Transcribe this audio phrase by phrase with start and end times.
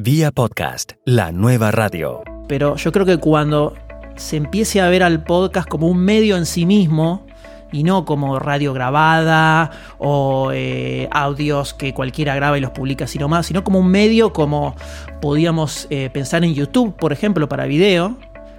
[0.00, 2.22] Vía podcast, la nueva radio.
[2.46, 3.74] Pero yo creo que cuando
[4.14, 7.26] se empiece a ver al podcast como un medio en sí mismo,
[7.72, 13.18] y no como radio grabada o eh, audios que cualquiera graba y los publica así
[13.18, 14.76] nomás, sino como un medio como
[15.20, 18.18] podíamos eh, pensar en YouTube, por ejemplo, para video,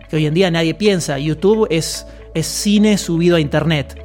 [0.10, 1.20] que hoy en día nadie piensa.
[1.20, 3.98] YouTube es, es cine subido a Internet.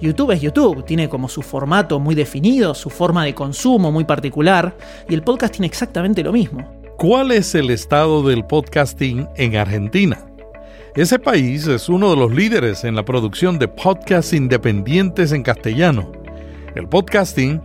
[0.00, 4.76] YouTube es YouTube, tiene como su formato muy definido, su forma de consumo muy particular,
[5.08, 6.79] y el podcast tiene exactamente lo mismo.
[7.00, 10.18] ¿Cuál es el estado del podcasting en Argentina?
[10.94, 16.12] Ese país es uno de los líderes en la producción de podcasts independientes en castellano.
[16.74, 17.62] El podcasting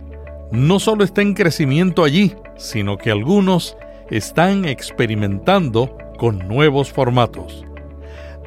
[0.52, 3.76] no solo está en crecimiento allí, sino que algunos
[4.08, 7.62] están experimentando con nuevos formatos.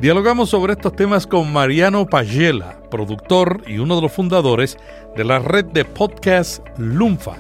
[0.02, 4.76] Dialogamos sobre estos temas con Mariano Pagela, productor y uno de los fundadores
[5.16, 7.36] de la red de podcast Lunfa,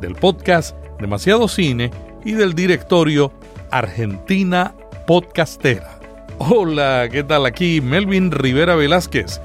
[0.00, 1.90] del podcast Demasiado Cine
[2.24, 3.32] y del directorio
[3.70, 4.74] Argentina
[5.06, 5.98] Podcastera.
[6.38, 7.46] Hola, ¿qué tal?
[7.46, 9.40] Aquí Melvin Rivera Velázquez.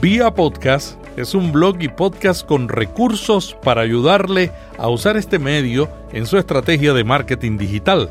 [0.00, 5.88] Vía Podcast es un blog y podcast con recursos para ayudarle a usar este medio
[6.12, 8.10] en su estrategia de marketing digital.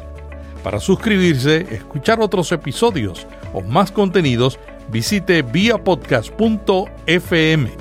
[0.64, 7.72] Para suscribirse, escuchar otros episodios o más contenidos, visite viapodcast.fm.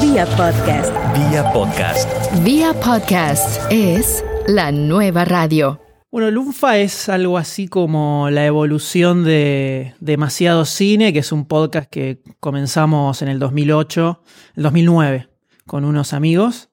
[0.00, 0.92] Vía Podcast.
[1.14, 2.08] Vía podcast.
[2.42, 5.80] Vía Podcast es la nueva radio.
[6.10, 11.88] Bueno, Lunfa es algo así como la evolución de Demasiado Cine, que es un podcast
[11.88, 14.22] que comenzamos en el 2008,
[14.56, 15.28] el 2009,
[15.66, 16.70] con unos amigos.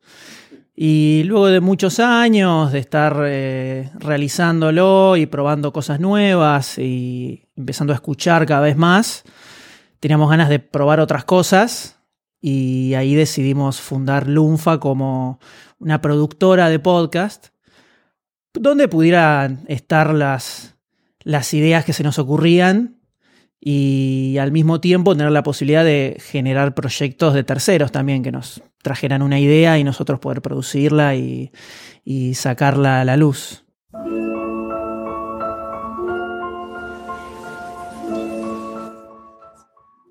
[0.75, 7.93] Y luego de muchos años de estar eh, realizándolo y probando cosas nuevas y empezando
[7.93, 9.23] a escuchar cada vez más,
[9.99, 11.99] teníamos ganas de probar otras cosas
[12.41, 15.39] y ahí decidimos fundar Lunfa como
[15.79, 17.49] una productora de podcast
[18.59, 20.75] donde pudieran estar las,
[21.23, 22.97] las ideas que se nos ocurrían
[23.59, 28.61] y al mismo tiempo tener la posibilidad de generar proyectos de terceros también que nos
[28.81, 31.51] trajeran una idea y nosotros poder producirla y,
[32.03, 33.65] y sacarla a la luz.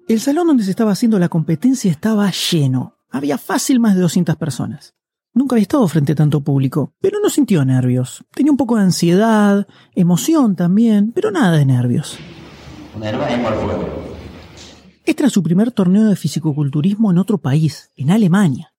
[0.08, 2.96] El salón donde se estaba haciendo la competencia estaba lleno.
[3.10, 4.94] Había fácil más de 200 personas.
[5.36, 8.24] Nunca había estado frente a tanto público, pero no sintió nervios.
[8.32, 12.16] Tenía un poco de ansiedad, emoción también, pero nada de nervios.
[15.04, 18.72] Este era su primer torneo de fisicoculturismo en otro país, en Alemania.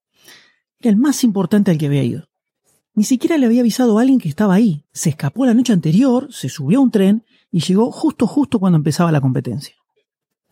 [0.80, 2.28] Era el más importante al que había ido.
[2.96, 4.84] Ni siquiera le había avisado a alguien que estaba ahí.
[4.92, 8.78] Se escapó la noche anterior, se subió a un tren y llegó justo justo cuando
[8.78, 9.76] empezaba la competencia.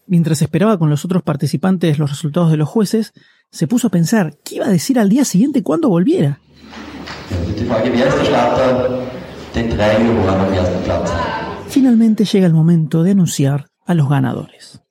[0.06, 3.14] Mientras esperaba con los otros participantes los resultados de los jueces,
[3.56, 6.42] se puso a pensar qué iba a decir al día siguiente cuando volviera.
[11.70, 14.82] Finalmente llega el momento de anunciar a los ganadores.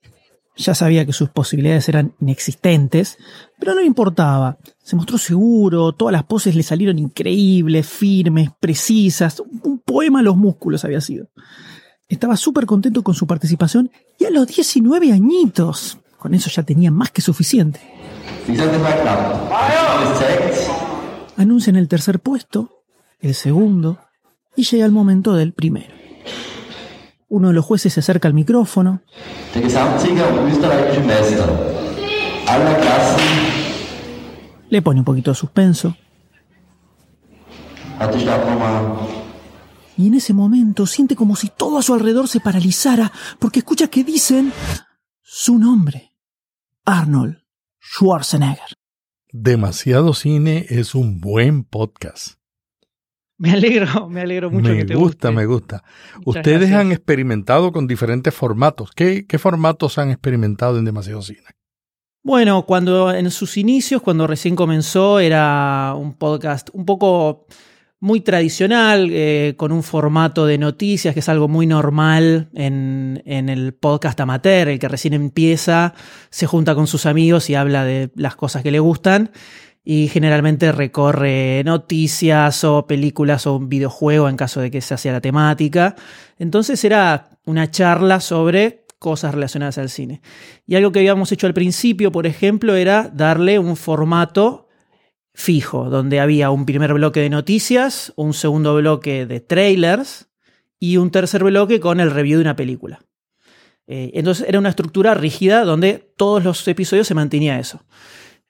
[0.57, 3.19] Ya sabía que sus posibilidades eran inexistentes,
[3.59, 4.57] pero no le importaba.
[4.83, 9.43] Se mostró seguro, todas las poses le salieron increíbles, firmes, precisas.
[9.61, 11.27] Un poema a los músculos había sido.
[12.07, 15.99] Estaba súper contento con su participación y a los 19 añitos.
[16.17, 17.94] Con eso ya tenía más que suficiente.
[21.37, 22.83] Anuncian el tercer puesto,
[23.19, 23.99] el segundo,
[24.55, 25.93] y llega el momento del primero.
[27.27, 29.01] Uno de los jueces se acerca al micrófono.
[34.69, 35.95] Le pone un poquito de suspenso.
[39.97, 43.87] Y en ese momento siente como si todo a su alrededor se paralizara porque escucha
[43.87, 44.51] que dicen
[45.21, 46.11] su nombre.
[46.83, 47.44] Arnold
[47.87, 48.73] Schwarzenegger.
[49.31, 52.39] Demasiado cine es un buen podcast.
[53.37, 55.31] Me alegro, me alegro mucho me que te gusta, guste.
[55.41, 55.83] me gusta.
[56.25, 56.79] Muchas Ustedes gracias.
[56.79, 58.91] han experimentado con diferentes formatos.
[58.95, 61.47] ¿Qué, ¿Qué formatos han experimentado en Demasiado Cine?
[62.23, 67.45] Bueno, cuando en sus inicios, cuando recién comenzó, era un podcast un poco
[68.05, 73.49] muy tradicional, eh, con un formato de noticias, que es algo muy normal en, en
[73.49, 75.95] el podcast amateur, el que recién empieza,
[76.29, 79.31] se junta con sus amigos y habla de las cosas que le gustan.
[79.83, 85.11] Y generalmente recorre noticias o películas o un videojuego en caso de que se hacía
[85.11, 85.95] la temática.
[86.37, 90.21] Entonces era una charla sobre cosas relacionadas al cine.
[90.67, 94.64] Y algo que habíamos hecho al principio, por ejemplo, era darle un formato
[95.35, 100.29] fijo, donde había un primer bloque de noticias, un segundo bloque de trailers
[100.79, 103.01] y un tercer bloque con el review de una película.
[103.85, 107.83] Eh, entonces era una estructura rígida donde todos los episodios se mantenía eso.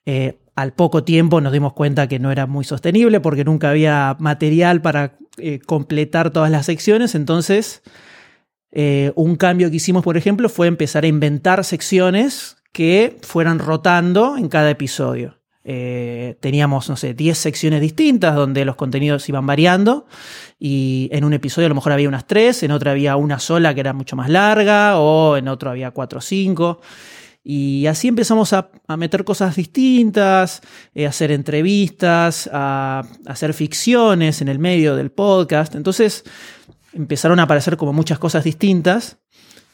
[0.06, 4.16] Eh, al poco tiempo nos dimos cuenta que no era muy sostenible porque nunca había
[4.20, 7.82] material para eh, completar todas las secciones, entonces
[9.14, 14.50] un cambio que hicimos, por ejemplo, fue empezar a inventar secciones que fueran rotando en
[14.50, 15.38] cada episodio.
[15.68, 20.06] Eh, teníamos, no sé, 10 secciones distintas donde los contenidos iban variando
[20.60, 23.74] y en un episodio a lo mejor había unas 3, en otro había una sola
[23.74, 26.80] que era mucho más larga o en otro había 4 o 5.
[27.42, 30.60] Y así empezamos a, meter cosas distintas,
[30.94, 35.74] eh, a hacer entrevistas, a, hacer ficciones en el medio del podcast.
[35.74, 36.22] Entonces
[36.92, 39.18] empezaron a aparecer como muchas cosas distintas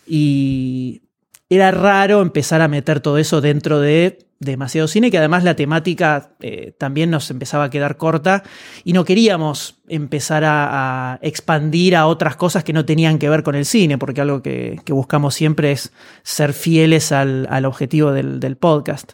[0.06, 1.02] y
[1.50, 6.34] era raro empezar a meter todo eso dentro de demasiado cine, que además la temática
[6.40, 8.42] eh, también nos empezaba a quedar corta
[8.84, 13.54] y no queríamos empezar a, expandir a otras cosas que no tenían que ver con
[13.54, 15.92] el cine, porque algo que, buscamos siempre es
[16.22, 19.12] ser fieles al, objetivo del, podcast.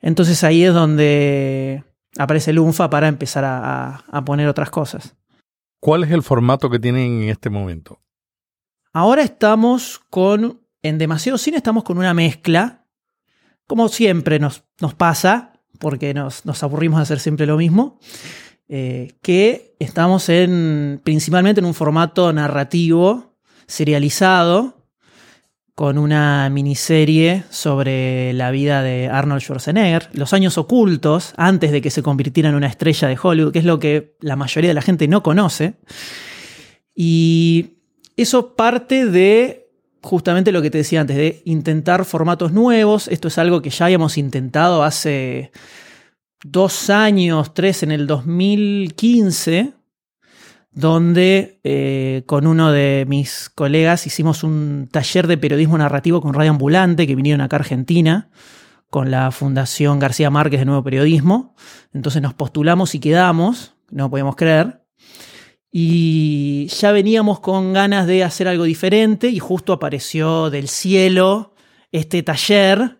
[0.00, 1.84] Entonces ahí es donde
[2.18, 5.14] aparece Lunfa para empezar a, a poner otras cosas.
[5.80, 8.00] ¿Cuál es el formato que tienen en este momento?
[8.92, 12.77] Ahora estamos con, en demasiado cine estamos con una mezcla
[13.68, 14.64] como siempre nos,
[14.96, 18.00] pasa, porque nos, aburrimos de hacer siempre lo mismo,
[18.66, 23.36] eh, que estamos en, principalmente en un formato narrativo,
[23.66, 24.78] serializado,
[25.74, 31.90] con una miniserie sobre la vida de Arnold Schwarzenegger, los años ocultos, antes de que
[31.90, 34.82] se convirtiera en una estrella de Hollywood, que es lo que la mayoría de la
[34.82, 35.74] gente no conoce.
[36.96, 37.76] Y
[38.16, 39.67] eso parte de
[40.08, 43.08] justamente lo que te decía antes, de intentar formatos nuevos.
[43.08, 45.52] Esto es algo que ya habíamos intentado hace
[46.42, 49.74] dos años, tres, en el 2015,
[50.72, 56.52] donde eh, con uno de mis colegas hicimos un taller de periodismo narrativo con Radio
[56.52, 58.30] Ambulante, que vinieron acá a Argentina,
[58.88, 61.54] con la Fundación García Márquez de Nuevo Periodismo.
[61.92, 64.77] Entonces nos postulamos y quedamos, no podíamos creer.
[65.70, 71.54] Y ya veníamos con ganas de hacer algo diferente y justo apareció del cielo
[71.92, 72.98] este taller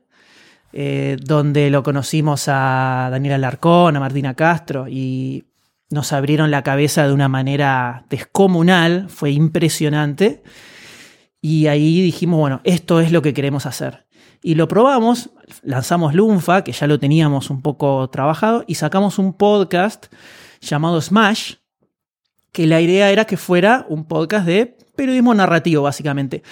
[0.72, 5.46] eh, donde lo conocimos a Daniela Alarcón, a Martina Castro y
[5.90, 10.42] nos abrieron la cabeza de una manera descomunal, fue impresionante.
[11.40, 14.06] Y ahí dijimos, bueno, esto es lo que queremos hacer.
[14.42, 15.30] Y lo probamos,
[15.62, 20.06] lanzamos Lunfa, que ya lo teníamos un poco trabajado, y sacamos un podcast
[20.60, 21.54] llamado Smash,
[22.52, 26.42] que la idea era que fuera un podcast de periodismo narrativo, básicamente.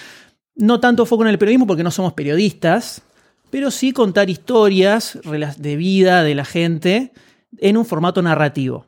[0.55, 3.01] No tanto foco en el periodismo porque no somos periodistas,
[3.49, 5.19] pero sí contar historias
[5.57, 7.11] de vida de la gente
[7.59, 8.85] en un formato narrativo.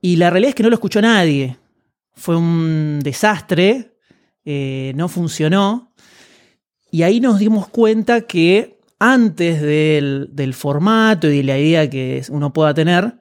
[0.00, 1.56] Y la realidad es que no lo escuchó nadie.
[2.14, 3.96] Fue un desastre,
[4.44, 5.92] eh, no funcionó.
[6.90, 12.22] Y ahí nos dimos cuenta que antes del, del formato y de la idea que
[12.30, 13.18] uno pueda tener,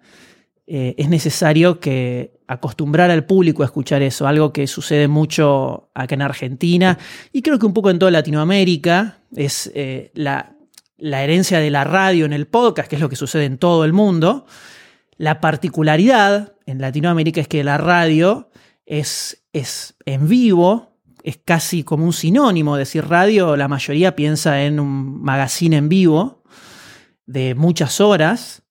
[0.68, 6.16] eh, es necesario que acostumbrar al público a escuchar eso, algo que sucede mucho acá
[6.16, 6.98] en Argentina
[7.32, 10.54] y creo que un poco en toda Latinoamérica, es eh, la,
[10.98, 13.94] herencia de la radio en el podcast, que es lo que sucede en todo el
[13.94, 14.48] mundo.
[15.18, 18.50] La particularidad en Latinoamérica es que la radio
[18.88, 24.80] es, es en vivo, es casi como un sinónimo decir radio, la mayoría piensa en
[24.80, 26.44] un magazine en vivo
[27.28, 28.65] de muchas horas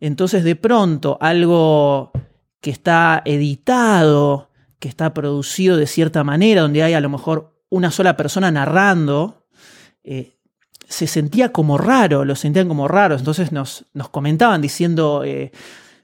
[0.00, 2.12] entonces de pronto algo
[2.60, 7.90] que está editado, que está producido de cierta manera, donde hay a lo mejor una
[7.90, 9.46] sola persona narrando,
[10.04, 10.38] eh,
[10.88, 13.20] se sentía como raro, lo sentían como raros.
[13.20, 15.52] Entonces nos, comentaban diciendo, eh,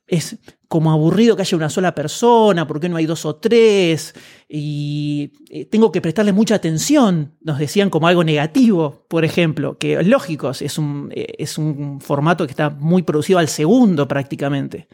[0.07, 0.39] es
[0.75, 4.13] como aburrido que haya una sola persona, ¿por qué no hay dos o tres?
[4.49, 9.93] Y eh, tengo que prestarle mucha atención, nos decían como algo negativo, por ejemplo, que
[10.01, 14.89] es lógico, es un, eh, es un formato que está muy producido al segundo prácticamente.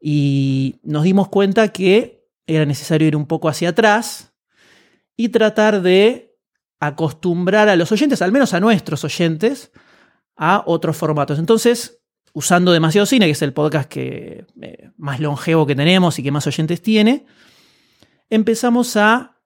[0.00, 4.34] Y nos dimos cuenta que era necesario ir un poco hacia atrás
[5.16, 6.36] y tratar de
[6.80, 9.70] acostumbrar a los oyentes, al menos a nuestros oyentes,
[10.34, 11.38] a otros formatos.
[11.38, 12.00] Entonces,
[12.36, 16.30] usando demasiado cine, que es el podcast que, eh, más longevo que tenemos y que
[16.30, 17.24] más oyentes tiene,
[18.28, 19.38] empezamos a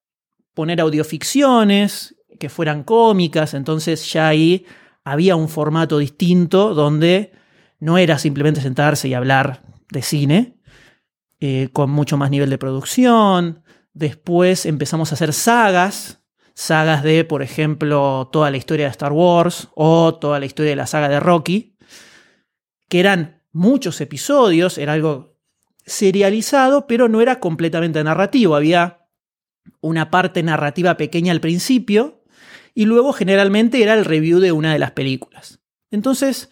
[0.55, 4.67] poner audioficciones que fueran cómicas, entonces ya ahí
[5.05, 7.31] había un formato distinto donde
[7.79, 10.59] no era simplemente sentarse y hablar de cine,
[11.39, 13.63] eh, con mucho más nivel de producción.
[13.93, 19.69] Después empezamos a hacer sagas, sagas de, por ejemplo, toda la historia de Star Wars
[19.77, 21.77] o toda la historia de la saga de Rocky,
[22.91, 25.39] que eran muchos episodios, era algo
[25.87, 28.57] serializado, pero no era completamente narrativo.
[28.57, 29.07] Había
[29.81, 32.25] una parte narrativa pequeña al principio
[32.75, 35.61] y luego generalmente era el review de una de las películas.
[35.93, 36.51] Entonces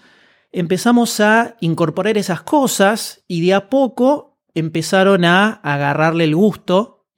[0.53, 7.09] empezamos a incorporar esas cosas y de a poco empezaron a agarrarle el gusto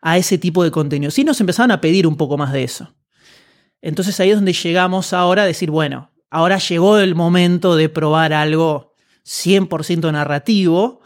[0.00, 1.12] a ese tipo de contenido.
[1.12, 2.96] Sí nos empezaron a pedir un poco más de eso.
[3.80, 8.34] Entonces ahí es donde llegamos ahora a decir, bueno, ahora llegó el momento de probar
[8.34, 8.92] algo
[9.24, 11.00] 100% narrativo,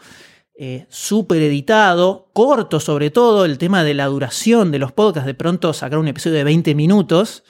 [0.59, 5.33] eh, súper editado, corto sobre todo, el tema de la duración de los podcasts, de
[5.33, 7.45] pronto sacar un episodio de 20 minutos,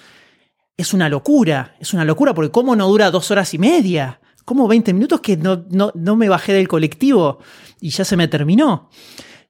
[0.78, 4.22] es una locura, es una locura, porque ¿cómo no dura dos horas y media?
[4.46, 7.40] ¿Cómo 20 minutos que no, no, me bajé del colectivo
[7.80, 8.92] y ya se me terminó?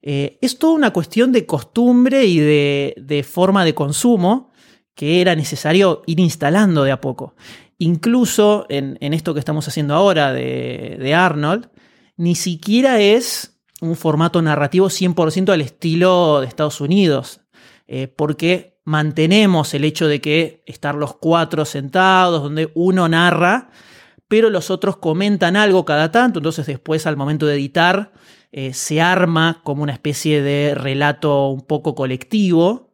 [0.02, 4.52] Eh, es toda una cuestión de costumbre y de, forma de consumo
[4.96, 7.36] que era necesario ir instalando de a poco.
[7.84, 11.68] Incluso en, esto que estamos haciendo ahora de, Arnold,
[12.16, 17.42] ni siquiera es un formato narrativo 100% al estilo de Estados Unidos,
[17.88, 23.72] eh, porque mantenemos el hecho de que estar los cuatro sentados, donde uno narra,
[24.28, 28.12] pero los otros comentan algo cada tanto, entonces después al momento de editar
[28.52, 32.94] eh, se arma como una especie de relato un poco colectivo,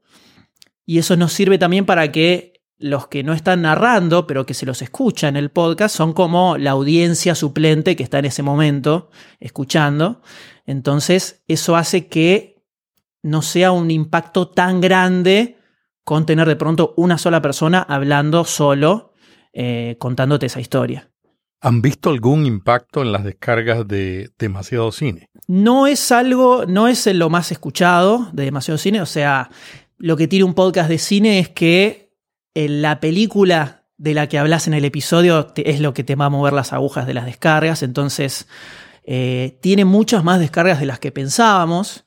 [0.86, 4.66] y eso nos sirve también para que los que no están narrando, pero que se
[4.66, 9.10] los escucha en el podcast, son como la audiencia suplente que está en ese momento
[9.40, 10.22] escuchando.
[10.66, 12.64] Entonces, eso hace que
[13.24, 15.58] no sea un impacto tan grande
[16.04, 19.14] con tener de pronto una sola persona hablando solo,
[19.54, 21.10] eh, contándote esa historia.
[21.60, 25.30] ¿Han visto algún impacto en las descargas de demasiado cine?
[25.48, 29.02] No es algo, no es lo más escuchado de demasiado cine.
[29.02, 29.50] O sea,
[29.98, 32.07] lo que tiene un podcast de cine es que
[32.68, 36.30] la película de la que hablas en el episodio es lo que te va a
[36.30, 37.84] mover las agujas de las descargas.
[37.84, 38.48] Entonces,
[39.04, 42.06] eh, tiene muchas más descargas de las que pensábamos.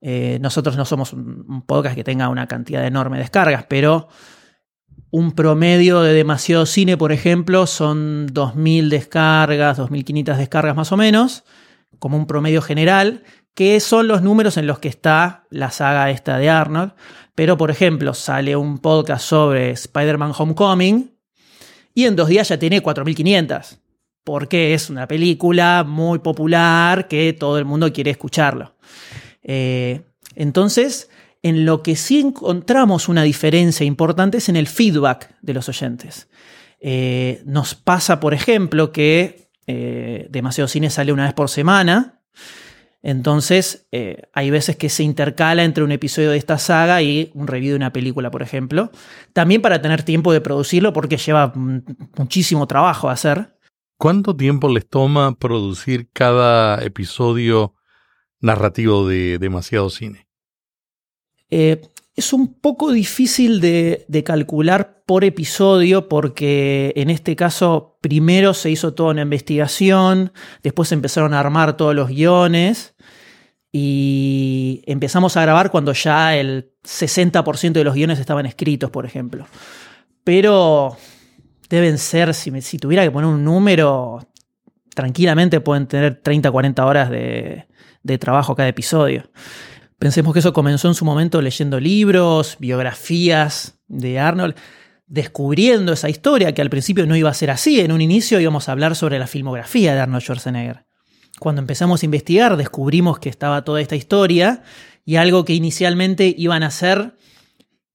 [0.00, 4.08] Eh, nosotros no somos un, podcast que tenga una cantidad enorme de descargas, pero
[5.10, 11.44] un promedio de demasiado cine, por ejemplo, son 2.000 descargas, 2.500 descargas más o menos,
[11.98, 13.22] como un promedio general,
[13.54, 16.92] que son los números en los que está la saga esta de Arnold.
[17.34, 21.12] Pero, por ejemplo, sale un podcast sobre Spider-Man Homecoming
[21.94, 23.78] y en dos días ya tiene 4.500,
[24.24, 28.74] porque es una película muy popular que todo el mundo quiere escucharlo.
[29.42, 30.02] Eh,
[30.34, 31.10] entonces,
[31.42, 36.28] en lo que sí encontramos una diferencia importante es en el feedback de los oyentes.
[36.80, 42.20] Eh, nos pasa, por ejemplo, que eh, Demasiado Cine sale una vez por semana.
[43.02, 43.88] Entonces,
[44.32, 47.76] hay veces que se intercala entre un episodio de esta saga y un review de
[47.76, 48.92] una película, por ejemplo.
[49.32, 53.58] También para tener tiempo de producirlo, porque lleva muchísimo trabajo hacer.
[53.98, 57.74] ¿Cuánto tiempo les toma producir cada episodio
[58.40, 60.28] narrativo de demasiado cine?
[61.50, 61.82] Eh,
[62.14, 68.94] es un poco difícil de, calcular por episodio porque en este caso primero se hizo
[68.94, 72.94] toda una investigación, después empezaron a armar todos los guiones
[73.72, 79.46] y empezamos a grabar cuando ya el 60% de los guiones estaban escritos, por ejemplo.
[80.24, 80.96] Pero
[81.70, 84.20] deben ser, si, si tuviera que poner un número,
[84.94, 89.24] tranquilamente pueden tener 30, 40 horas de trabajo cada episodio.
[90.02, 94.56] Pensemos que eso comenzó en su momento leyendo libros, biografías de Arnold,
[95.06, 97.78] descubriendo esa historia que al principio no iba a ser así.
[97.78, 100.86] En un inicio íbamos a hablar sobre la filmografía de Arnold Schwarzenegger.
[101.38, 104.64] Cuando empezamos a investigar descubrimos que estaba toda esta historia
[105.04, 107.16] y algo que inicialmente iban a ser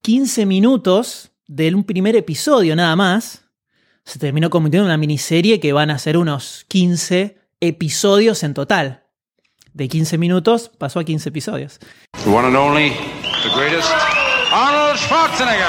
[0.00, 3.42] 15 minutos de un primer episodio nada más,
[4.06, 9.07] se terminó convirtiendo en una miniserie que van a ser unos 15 episodios en total
[9.78, 11.78] de 15 minutos pasó a 15 episodios.
[14.52, 15.66] Arnold Schwarzenegger.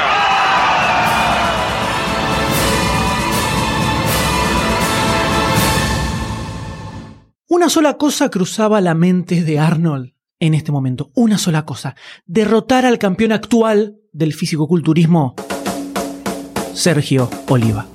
[7.48, 11.12] Una sola cosa cruzaba la mente de Arnold en este momento.
[11.14, 11.96] Una sola cosa.
[12.26, 15.36] Derrotar al campeón actual del fisicoculturismo,
[16.74, 17.88] Sergio Oliva.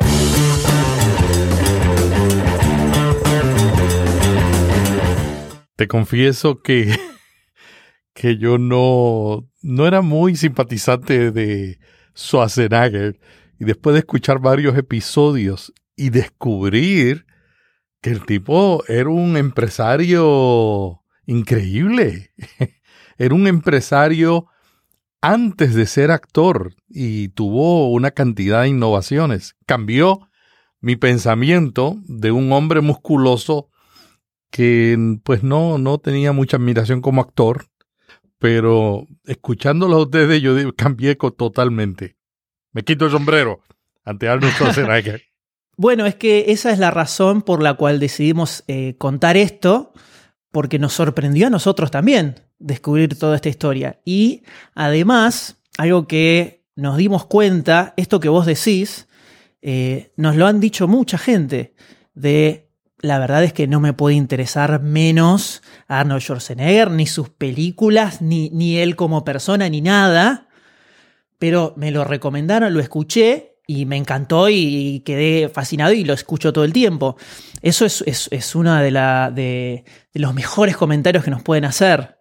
[5.77, 6.95] Te confieso que,
[8.15, 11.79] que yo no, no era muy simpatizante de
[12.17, 13.19] Schwarzenegger.
[13.59, 17.27] Y después de escuchar varios episodios y descubrir
[18.01, 22.33] que el tipo era un empresario increíble.
[23.19, 24.47] era un empresario
[25.21, 29.57] antes de ser actor y tuvo una cantidad de innovaciones.
[29.65, 30.29] Cambió
[30.81, 33.71] mi pensamiento de un hombre musculoso
[34.55, 37.67] que pues no, no tenía mucha admiración como actor,
[38.39, 42.15] pero escuchándolo a ustedes yo cambié totalmente.
[42.71, 43.63] Me quito el sombrero
[44.05, 45.23] ante Arnold Schwarzenegger.
[45.77, 49.93] bueno, es que esa es la razón por la cual decidimos eh, contar esto,
[50.53, 54.01] porque nos sorprendió a nosotros también descubrir toda esta historia.
[54.05, 54.45] Y
[54.77, 59.09] además, algo que nos dimos cuenta, esto que vos decís,
[59.63, 61.75] eh, nos lo han dicho mucha gente,
[62.15, 62.64] de
[63.05, 68.49] la verdad es que no me puede interesar menos Arnold Schwarzenegger, ni sus películas, ni,
[68.49, 70.49] ni él como persona, ni nada,
[71.39, 76.55] pero me lo recomendaron, lo escuché y me encantó y quedé fascinado y lo escucho
[76.55, 77.19] todo el tiempo.
[77.61, 79.85] Eso es, es, uno de, de,
[80.15, 82.17] los mejores comentarios que nos pueden hacer,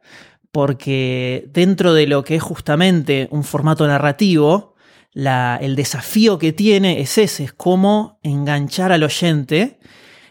[0.52, 4.76] porque dentro de lo que es justamente un formato narrativo,
[5.14, 9.80] la, el desafío que tiene es ese, es cómo enganchar al oyente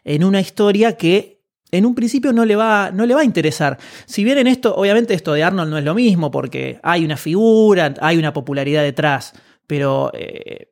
[0.04, 1.42] en una historia que
[1.72, 3.78] en un principio no le, va, no le va a interesar.
[4.04, 7.16] Si bien en esto, obviamente esto de Arnold no es lo mismo, porque hay una
[7.16, 9.32] figura, hay una popularidad detrás,
[9.66, 10.68] pero eh,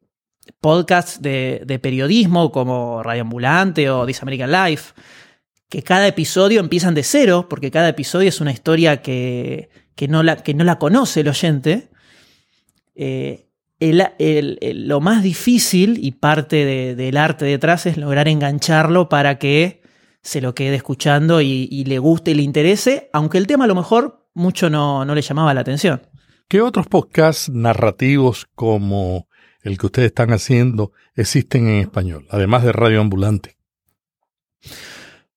[0.61, 4.93] podcasts de, periodismo como Radio Ambulante o This American Life,
[5.71, 9.71] que cada episodio empiezan de cero, porque cada episodio es una historia que,
[10.09, 11.89] no, la, que no, la, conoce el oyente.
[12.95, 13.50] Eh,
[13.81, 19.83] lo más difícil y parte del arte detrás es lograr engancharlo para que
[20.23, 23.75] se lo quede escuchando y, le guste y le interese, aunque el tema a lo
[23.75, 26.03] mejor mucho no, no le llamaba la atención.
[26.49, 29.29] ¿Qué otros podcasts narrativos como
[29.63, 33.57] el que ustedes están haciendo existen en español, además de Radio Ambulante?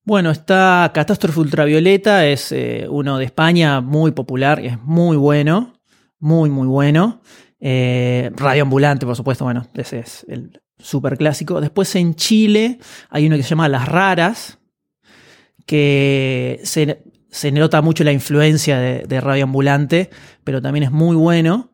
[0.06, 5.80] Bueno, está Catástrofe Ultravioleta, es eh, uno de España muy popular, es muy bueno,
[6.20, 7.22] muy, muy bueno.
[7.66, 11.62] Eh, Radio Ambulante, por supuesto, bueno, ese es el súper clásico.
[11.62, 12.80] Después en Chile
[13.10, 14.60] hay uno que se llama Las Raras,
[15.66, 20.10] que se, nota mucho la influencia de, Radio Ambulante,
[20.44, 21.72] pero también es muy bueno.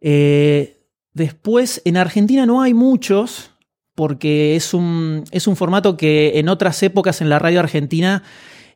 [0.00, 0.74] Eh,
[1.14, 3.52] Después, en Argentina no hay muchos,
[3.94, 8.24] porque es un, es un formato que en otras épocas en la radio argentina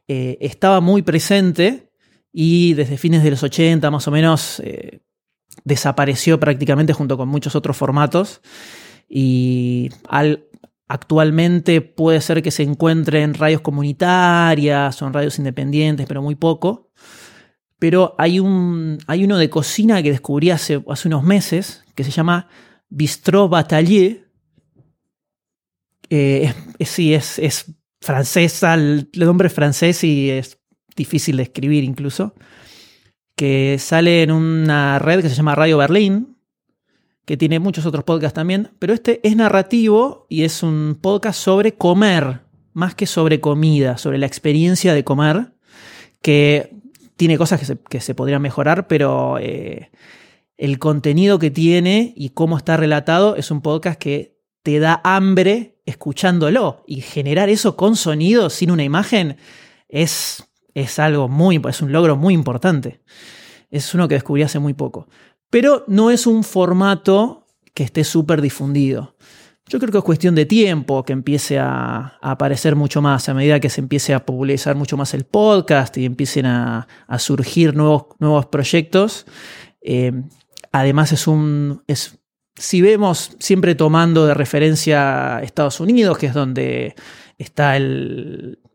[0.06, 1.90] eh, estaba muy presente
[2.32, 4.62] y desde fines de los 80 más o menos
[5.64, 8.40] desapareció prácticamente junto con muchos otros formatos.
[9.08, 9.90] Y
[10.86, 16.34] actualmente puede ser que se encuentre en radios comunitarias o en radios independientes, pero muy
[16.34, 16.90] poco.
[17.78, 22.10] Pero hay, un, hay uno de cocina que descubrí hace, hace unos meses, que se
[22.10, 22.48] llama
[22.88, 24.28] Bistrot Batelier.
[26.10, 27.66] Eh, sí, es, es
[28.00, 30.58] francesa, el, nombre es francés y es
[30.96, 32.34] difícil de escribir incluso.
[33.38, 36.38] Que sale en una red que se llama Radio Berlín,
[37.24, 41.74] que tiene muchos otros podcasts también, pero este es narrativo y es un podcast sobre
[41.74, 42.40] comer,
[42.72, 45.52] más que sobre comida, sobre la experiencia de comer,
[46.20, 46.74] que
[47.16, 49.92] tiene cosas que se, que se podrían mejorar, pero eh,
[50.56, 55.78] el contenido que tiene y cómo está relatado es un podcast que te da hambre
[55.86, 59.36] escuchándolo y generar eso con sonido, sin una imagen,
[59.88, 60.47] es,
[60.80, 63.00] es algo muy, es un logro muy importante.
[63.70, 65.08] Es uno que descubrí hace muy poco.
[65.50, 69.16] Pero no es un formato que esté súper difundido.
[69.66, 73.60] Yo creo que es cuestión de tiempo que empiece a, aparecer mucho más, a medida
[73.60, 76.86] que se empiece a popularizar mucho más el podcast y empiecen a,
[77.18, 79.26] surgir nuevos, nuevos proyectos.
[79.82, 80.12] Eh,
[80.72, 81.82] Además es un...
[81.86, 82.18] Es,
[82.54, 86.94] si vemos siempre tomando de referencia Estados Unidos, que es donde
[87.38, 87.76] está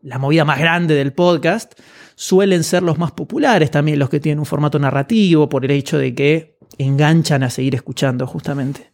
[0.04, 1.72] la movida más grande del podcast,
[2.14, 5.98] suelen ser los más populares también los que tienen un formato narrativo por el hecho
[5.98, 8.90] de que enganchan a seguir escuchando justamente.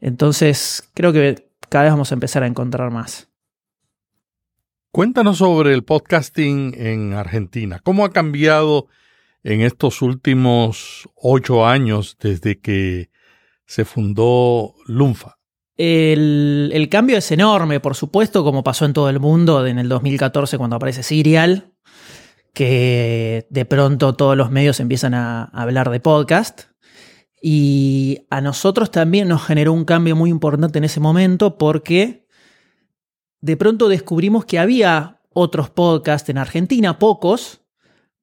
[0.00, 3.28] Entonces creo que cada vez vamos a empezar a encontrar más.
[4.90, 7.78] Cuéntanos sobre el podcasting en Argentina.
[7.84, 8.88] ¿Cómo ha cambiado
[9.44, 13.10] en estos últimos ocho años desde que
[13.66, 15.39] se fundó Lunfa?
[15.82, 20.58] El, cambio es enorme, por supuesto, como pasó en todo el mundo en el 2014
[20.58, 21.72] cuando aparece Serial,
[22.52, 26.64] que de pronto todos los medios empiezan a, hablar de podcast.
[27.40, 32.26] Y a nosotros también nos generó un cambio muy importante en ese momento porque
[33.40, 37.62] de pronto descubrimos que había otros podcasts en Argentina, pocos,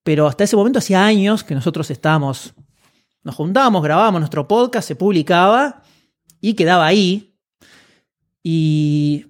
[0.04, 2.54] pero hasta ese momento hacía años que nosotros estábamos,
[3.24, 5.82] nos juntábamos, grabábamos nuestro podcast, se publicaba
[6.39, 7.34] y quedaba ahí.
[8.49, 9.25] Y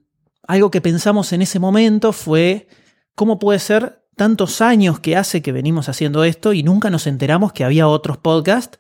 [0.48, 2.68] algo que pensamos en ese momento fue
[3.16, 7.52] cómo puede ser tantos años que hace que venimos haciendo esto y nunca nos enteramos
[7.52, 8.78] que había otros podcasts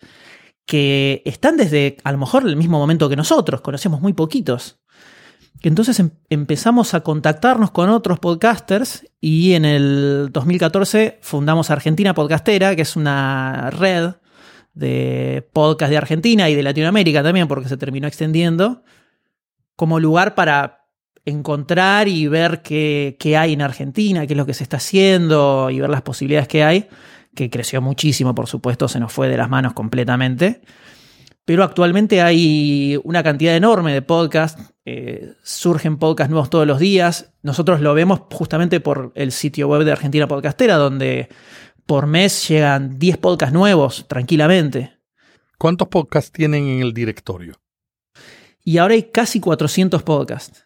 [0.67, 4.77] que están desde a lo mejor el mismo momento que nosotros, conocemos muy poquitos.
[5.63, 12.75] Entonces em, empezamos a contactarnos con otros podcasters y en el 2014 fundamos Argentina Podcastera,
[12.75, 14.11] que es una red
[14.75, 18.83] de podcast de Argentina y de Latinoamérica también, porque se terminó extendiendo,
[19.77, 20.87] como lugar para
[21.23, 25.69] encontrar y ver qué, qué, hay en Argentina, qué es lo que se está haciendo
[25.69, 26.87] y ver las posibilidades que hay,
[27.35, 30.61] que creció muchísimo, por supuesto, se nos fue de las manos completamente.
[31.45, 37.31] Pero actualmente hay una cantidad enorme de podcasts, eh, surgen podcasts nuevos todos los días.
[37.41, 41.29] Nosotros lo vemos justamente por el sitio web de Argentina Podcastera, donde
[41.85, 44.97] por mes llegan 10 podcasts nuevos tranquilamente.
[45.57, 47.61] ¿Cuántos podcasts tienen en el directorio?
[48.67, 50.65] Y ahora hay casi 400 podcasts.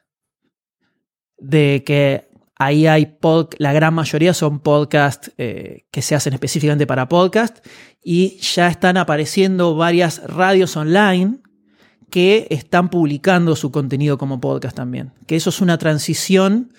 [1.38, 3.16] De que ahí hay
[3.60, 7.64] la gran mayoría son podcasts eh, que se hacen específicamente para podcast
[8.04, 11.42] y ya están apareciendo varias radios online
[12.10, 15.14] que están publicando su contenido como podcast también.
[15.28, 16.74] Que eso es una transición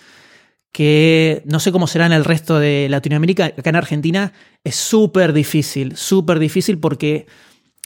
[0.72, 4.32] que no sé cómo será en el resto de Latinoamérica, acá en Argentina
[4.64, 7.28] es súper difícil, súper difícil porque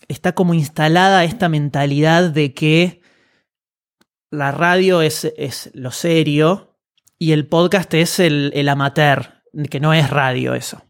[0.08, 3.04] está como instalada esta mentalidad de que
[4.30, 6.76] la radio es, es lo serio
[7.18, 10.82] y el podcast es el, el, amateur, que no es radio eso.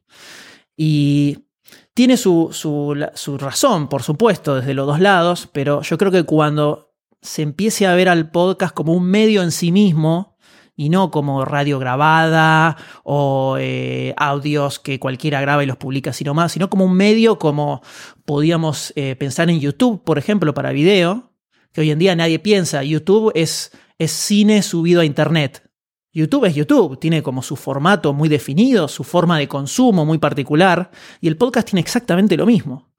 [0.77, 1.47] Y
[1.95, 6.25] tiene su, su, su razón, por supuesto, desde los dos lados, pero yo creo que
[6.25, 10.37] cuando se empiece a ver al podcast como un medio en sí mismo,
[10.77, 16.35] y no como radio grabada o eh, audios que cualquiera graba y los publica sino
[16.35, 17.83] más, sino como un medio como
[18.27, 21.33] podíamos eh, pensar en YouTube, por ejemplo, para video,
[21.77, 22.83] que hoy en día nadie piensa.
[22.83, 25.63] YouTube es, cine subido a Internet.
[26.11, 30.91] YouTube es YouTube, tiene como su formato muy definido, su forma de consumo muy particular,
[31.21, 32.95] y el podcast tiene exactamente lo mismo.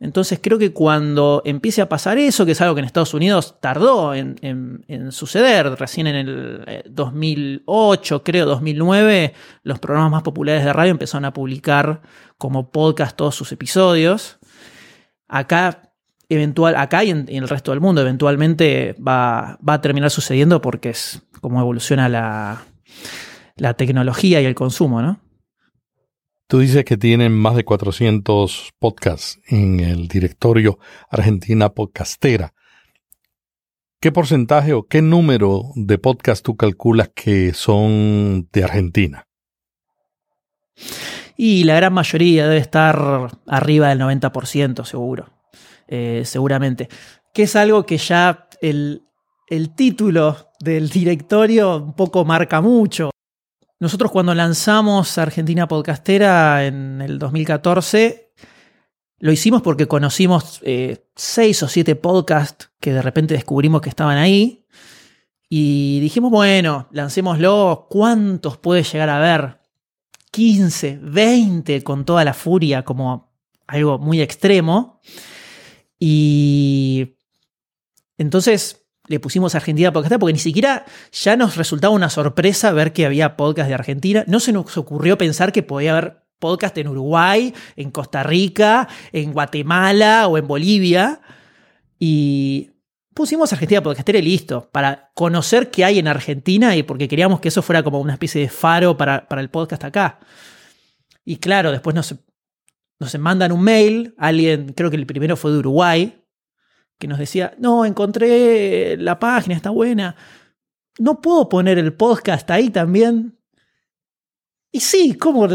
[0.00, 3.56] Entonces creo que cuando empiece a pasar eso, que es algo que en Estados Unidos
[3.60, 10.72] tardó en, suceder, recién en el 2008, eh, creo, 2009, los programas más populares de
[10.72, 12.00] radio empezaron a publicar
[12.38, 14.38] como podcast todos sus episodios.
[15.28, 15.87] Acá,
[16.28, 20.90] eventual, acá y en, el resto del mundo eventualmente va, va, a terminar sucediendo porque
[20.90, 22.64] es como evoluciona la,
[23.56, 25.20] la tecnología y el consumo, ¿no?
[26.46, 30.78] Tú dices que tienen más de 400 podcasts en el directorio
[31.10, 32.54] Argentina Podcastera.
[34.00, 39.24] ¿Qué porcentaje o qué número de podcasts tú calculas que son de Argentina?
[41.36, 45.37] Y la gran mayoría debe estar arriba del 90%, seguro.
[45.86, 46.88] Eh, seguramente.
[47.32, 49.02] Que es algo que ya el,
[49.48, 53.10] el título del directorio un poco marca mucho.
[53.80, 58.32] Nosotros cuando lanzamos Argentina Podcastera en el 2014,
[59.20, 64.18] lo hicimos porque conocimos eh, seis o siete podcasts que de repente descubrimos que estaban
[64.18, 64.66] ahí.
[65.48, 67.86] Y dijimos, bueno, lancémoslo.
[67.88, 69.58] ¿Cuántos puede llegar a haber?
[70.30, 73.32] 15, 20 con toda la furia, como
[73.66, 75.00] algo muy extremo.
[75.98, 77.16] Y
[78.16, 83.06] entonces le pusimos Argentina Podcast porque ni siquiera ya nos resultaba una sorpresa ver que
[83.06, 84.24] había podcast de Argentina.
[84.26, 89.32] No se nos ocurrió pensar que podía haber podcast en Uruguay, en Costa Rica, en
[89.32, 91.20] Guatemala o en Bolivia.
[91.98, 92.70] Y
[93.14, 97.48] pusimos Argentina Podcastera y listo, para conocer qué hay en Argentina y porque queríamos que
[97.48, 100.20] eso fuera como una especie de faro para, para el podcast acá.
[101.24, 102.14] Y claro, después nos,
[102.98, 106.24] nos mandan un mail, alguien, creo que el primero fue de Uruguay,
[106.98, 110.16] que nos decía, no, encontré la página, está buena.
[110.98, 113.38] ¿No puedo poner el podcast ahí también?
[114.72, 115.46] Y sí, ¿cómo?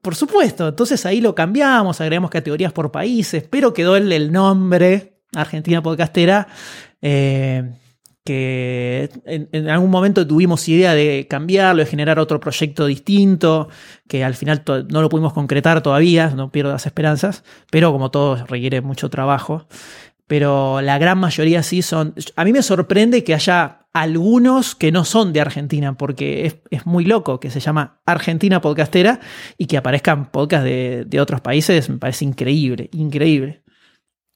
[0.00, 0.68] Por supuesto.
[0.68, 6.46] Entonces ahí lo cambiamos, agregamos categorías por países, pero quedó el, el nombre Argentina Podcastera.
[7.02, 7.74] Eh,
[8.24, 13.68] que en, algún momento tuvimos idea de cambiarlo, de generar otro proyecto distinto,
[14.08, 18.44] que al final no lo pudimos concretar todavía, no pierdo las esperanzas, pero como todo
[18.46, 19.66] requiere mucho trabajo
[20.26, 22.14] pero la gran mayoría sí son...
[22.36, 27.04] A mí me sorprende que haya algunos que no son de Argentina, porque es, muy
[27.04, 29.20] loco que se llama Argentina Podcastera
[29.58, 33.63] y que aparezcan podcasts de, de otros países, me parece increíble, increíble.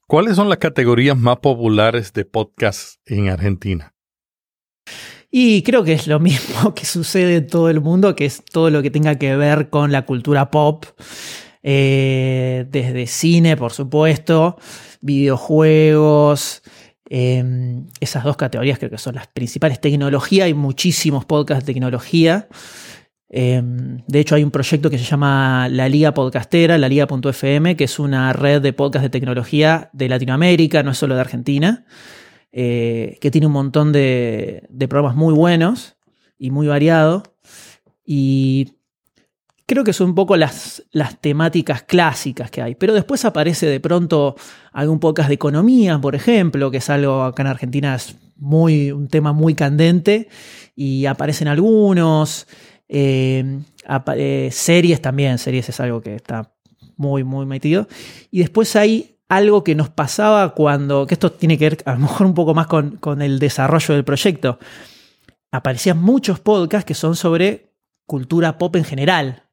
[0.09, 3.95] ¿Cuáles son las categorías más populares de podcasts en Argentina?
[5.31, 8.71] Y creo que es lo mismo que sucede en todo el mundo, que es todo
[8.71, 10.87] lo que tenga que ver con la cultura pop,
[11.63, 14.57] eh, desde cine, por supuesto,
[15.03, 16.63] videojuegos,
[17.11, 19.79] em, esas dos categorías creo que son las principales.
[19.79, 22.49] Tecnología, hay muchísimos podcasts de tecnología.
[23.31, 27.85] Em, de hecho, hay un proyecto que se llama La Liga Podcastera, la Liga.fm, que
[27.85, 31.85] es una red de podcasts de tecnología de Latinoamérica, no es solo de Argentina,
[32.53, 35.97] eh, que tiene un montón de, de programas muy buenos
[36.39, 37.23] y muy variados.
[38.05, 38.79] Y
[39.69, 42.75] creo que son un poco las, las temáticas clásicas que hay.
[42.75, 44.35] Pero después aparece de pronto
[44.73, 49.09] algún podcast de economía, por ejemplo, que es algo acá en Argentina es muy, un
[49.09, 50.29] tema muy candente.
[50.75, 52.47] Y aparecen algunos.
[52.89, 53.61] Eh,
[54.17, 56.53] eh, series también, series es algo que está
[56.97, 57.89] muy, muy metido.
[58.31, 62.01] Y después hay algo que nos pasaba cuando, que esto tiene que ver a lo
[62.01, 64.59] mejor un poco más con, con el desarrollo del proyecto.
[65.51, 67.73] Aparecían muchos podcasts que son sobre
[68.07, 69.49] cultura pop en general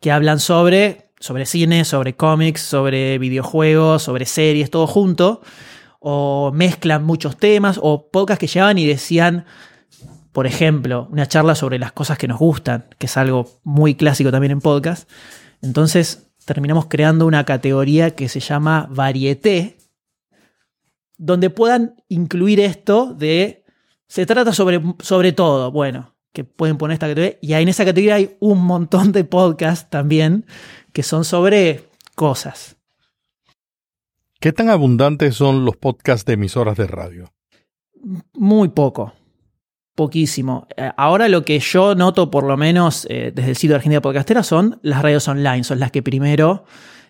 [0.00, 5.42] que hablan sobre, sobre cine, sobre cómics, sobre videojuegos, sobre series, todo junto,
[6.00, 9.44] o mezclan muchos temas, o podcasts que llevaban y decían,
[10.32, 14.30] por ejemplo, una charla sobre las cosas que nos gustan, que es algo muy clásico
[14.30, 15.08] también en podcast.
[15.62, 19.76] Entonces terminamos creando una categoría que se llama varieté,
[21.16, 23.64] donde puedan incluir esto de,
[24.06, 27.38] se trata sobre, sobre todo, bueno, que pueden poner esta categoría.
[27.40, 30.46] Y en esa categoría hay un montón de podcasts también
[30.92, 32.76] que son sobre cosas.
[34.40, 37.32] ¿Qué tan abundantes son los podcasts de emisoras de radio?
[38.32, 39.12] Muy poco.
[39.94, 40.66] Poquísimo.
[40.76, 44.00] Eh, ahora lo que yo noto, por lo menos eh, desde el sitio de Argentina
[44.00, 45.64] Podcastera, son las radios online.
[45.64, 46.64] Son las que primero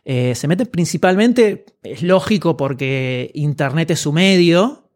[0.05, 1.66] eh, se meten principalmente.
[1.83, 4.90] Es lógico porque Internet es su medio.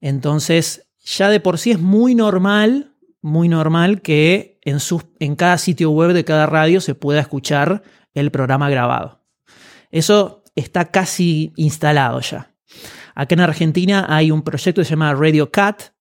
[0.00, 4.78] Entonces, ya de por sí es muy normal muy normal que en,
[5.20, 7.82] en cada sitio web de cada radio se pueda escuchar
[8.14, 9.22] el programa grabado.
[9.90, 12.50] Eso está casi instalado ya.
[13.14, 15.91] Acá en Argentina hay un proyecto que se llama Radio Cat,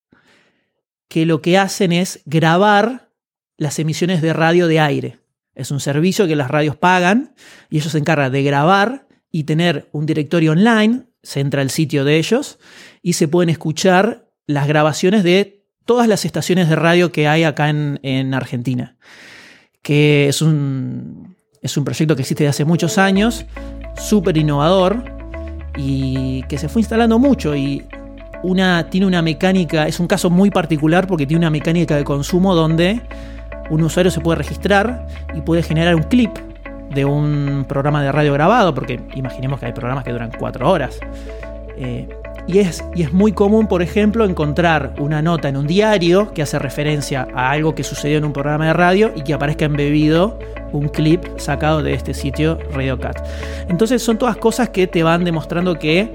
[1.12, 3.10] que lo que hacen es grabar
[3.58, 5.20] las emisiones de radio de aire.
[5.56, 7.36] Es un servicio que las radios pagan
[7.70, 12.06] y ellos se encargan de grabar y tener un directorio online, se entra al sitio
[12.06, 12.60] de ellos
[13.02, 17.68] y se pueden escuchar las grabaciones de todas las estaciones de radio que hay acá
[17.68, 18.96] en, Argentina,
[19.82, 23.46] que es un, es un proyecto que existe desde hace muchos años,
[23.98, 25.04] súper innovador
[25.76, 27.86] y que se fue instalando mucho y
[28.44, 32.56] una, tiene una mecánica, es un caso muy particular porque tiene una mecánica de consumo
[32.56, 33.02] donde
[33.70, 36.32] un usuario se puede registrar y puede generar un clip
[36.94, 41.00] de un programa de radio grabado, porque imaginemos que hay programas que duran cuatro horas.
[41.78, 42.08] Eh,
[42.48, 46.42] y es, y es muy común, por ejemplo, encontrar una nota en un diario que
[46.42, 50.38] hace referencia a algo que sucedió en un programa de radio y que aparezca embebido
[50.72, 53.26] un clip sacado de este sitio RadioCat.
[53.70, 56.14] Entonces son todas cosas que te van demostrando que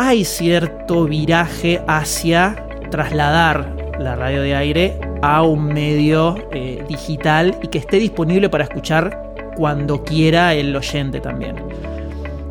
[0.00, 2.54] hay cierto viraje hacia
[2.88, 8.62] trasladar la radio de aire a un medio eh, digital y que esté disponible para
[8.62, 11.56] escuchar cuando quiera el oyente también.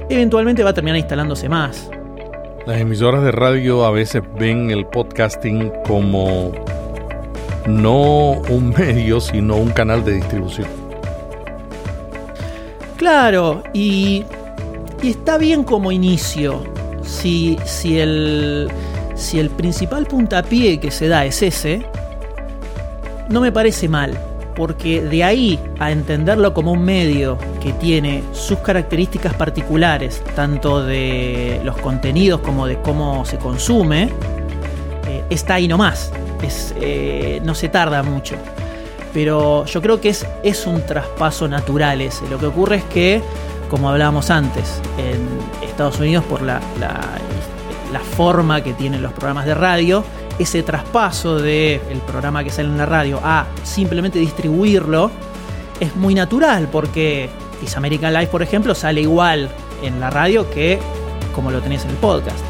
[0.09, 1.89] Eventualmente va a terminar instalándose más.
[2.65, 6.51] Las emisoras de radio a veces ven el podcasting como
[7.65, 10.67] no un medio, sino un canal de distribución.
[12.97, 14.25] Claro, y,
[15.01, 16.75] está bien como inicio.
[17.07, 17.57] Si,
[17.97, 18.69] el
[19.55, 21.85] principal puntapié que se da es ese,
[23.29, 24.17] no me parece mal
[24.57, 31.61] porque de ahí a entenderlo como un medio que tiene sus características particulares, tanto de
[31.63, 34.09] los contenidos como de cómo se consume,
[35.07, 36.11] eh, está ahí nomás.
[36.41, 38.35] Es, eh, no se tarda mucho.
[39.13, 42.27] Pero yo creo que es, es un traspaso natural ese.
[42.27, 43.21] Lo que ocurre es que,
[43.69, 45.27] como hablábamos antes, en
[45.67, 46.61] Estados Unidos, por la,
[47.91, 50.03] la forma que tienen los programas de radio,
[50.39, 55.09] ese traspaso del programa que sale en la radio a simplemente distribuirlo
[55.79, 59.49] es muy natural porque This American Life, por ejemplo, sale igual
[59.81, 60.79] en la radio que
[61.33, 62.43] como lo tenés en el podcast.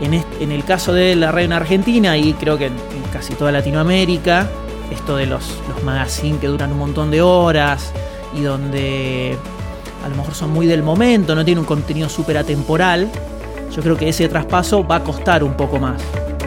[0.00, 2.74] En, el caso de la radio en Argentina y creo que en
[3.12, 4.48] casi toda Latinoamérica,
[4.90, 7.92] esto de los, los magazines que duran un montón de horas
[8.34, 9.38] y donde
[10.04, 13.08] a lo mejor son muy del momento, no tienen un contenido súper atemporal,
[13.74, 16.02] yo creo que ese traspaso va a costar un poco más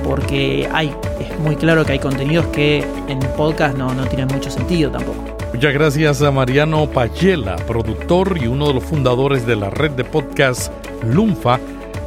[0.06, 4.52] porque hay, es muy claro que hay contenidos que en podcast no, no tienen mucho
[4.52, 5.36] sentido tampoco.
[5.54, 10.04] Muchas gracias a Mariano Pachela, productor y uno de los fundadores de la red de
[10.04, 10.72] podcast
[11.04, 11.60] Lunfa,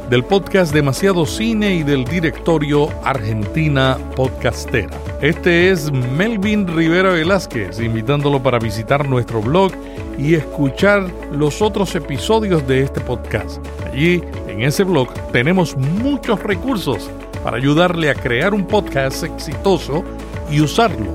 [0.09, 4.97] del podcast Demasiado Cine y del directorio Argentina Podcastera.
[5.21, 9.71] Este es Melvin Rivera Velázquez, invitándolo para visitar nuestro blog
[10.17, 13.63] y escuchar los otros episodios de este podcast.
[13.85, 17.07] Allí, en ese blog, tenemos muchos recursos
[17.43, 20.03] para ayudarle a crear un podcast exitoso
[20.49, 21.05] y usarlo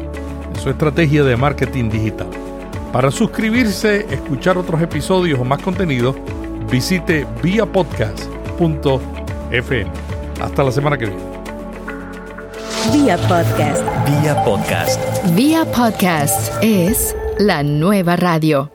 [0.54, 2.28] en su estrategia de marketing digital.
[2.92, 6.14] Para suscribirse, escuchar otros episodios o más contenido,
[6.70, 7.26] visite
[10.40, 11.22] Hasta la semana que viene.
[12.92, 13.82] Vía Podcast.
[14.06, 15.00] Vía Podcast.
[15.34, 18.73] Vía Podcast es la nueva radio.